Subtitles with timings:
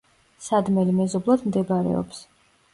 [0.45, 2.27] სადმელი მეზობლად მდებარეობს.